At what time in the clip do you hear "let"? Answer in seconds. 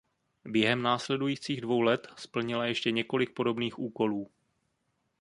1.81-2.07